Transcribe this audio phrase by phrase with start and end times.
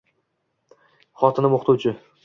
[1.25, 1.99] Xotinim o'qituvchi.